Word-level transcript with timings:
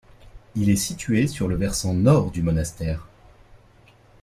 Il 0.55 0.71
est 0.71 0.77
situé 0.77 1.27
sur 1.27 1.47
le 1.47 1.55
versant 1.55 1.93
nord 1.93 2.31
du 2.31 2.41
monastère. 2.41 3.07